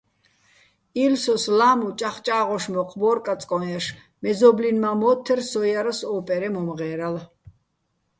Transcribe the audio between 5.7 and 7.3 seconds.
ჲარასო̆ ო́პერეჼ მომღე́რალ.